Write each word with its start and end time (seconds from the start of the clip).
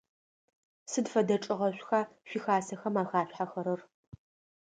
Сыд 0.91 1.05
фэдэ 1.13 1.35
чӏыгъэшӏуха 1.43 1.99
шъуихьасэхэм 2.27 2.95
ахашъулъхьэхэрэр? 3.01 3.81